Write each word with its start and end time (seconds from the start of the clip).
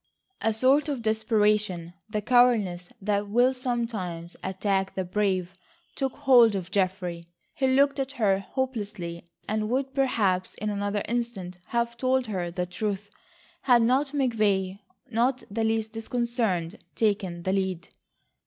A 0.41 0.51
sort 0.51 0.89
of 0.89 1.03
desperation, 1.03 1.93
the 2.09 2.23
cowardice 2.23 2.89
that 2.99 3.27
will 3.29 3.53
sometimes 3.53 4.35
attack 4.43 4.95
the 4.95 5.03
brave 5.03 5.53
took 5.95 6.13
hold 6.13 6.55
of 6.55 6.71
Geoffrey. 6.71 7.27
He 7.53 7.67
looked 7.67 7.99
at 7.99 8.13
her 8.13 8.39
hopelessly 8.39 9.25
and 9.47 9.69
would 9.69 9.93
perhaps 9.93 10.55
in 10.55 10.71
another 10.71 11.03
instant 11.07 11.59
have 11.67 11.97
told 11.97 12.25
her 12.25 12.49
the 12.49 12.65
truth, 12.65 13.11
had 13.61 13.83
not 13.83 14.07
McVay, 14.07 14.79
not 15.11 15.43
the 15.51 15.63
least 15.63 15.93
disconcerted, 15.93 16.83
taken 16.95 17.43
the 17.43 17.53
lead. 17.53 17.89